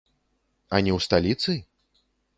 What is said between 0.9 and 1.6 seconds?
ў сталіцы?